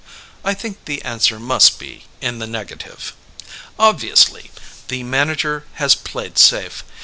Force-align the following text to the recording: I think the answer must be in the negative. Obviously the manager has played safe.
I 0.43 0.55
think 0.55 0.85
the 0.85 1.03
answer 1.03 1.39
must 1.39 1.77
be 1.77 2.05
in 2.21 2.39
the 2.39 2.47
negative. 2.47 3.13
Obviously 3.77 4.49
the 4.87 5.03
manager 5.03 5.65
has 5.73 5.93
played 5.93 6.39
safe. 6.39 6.83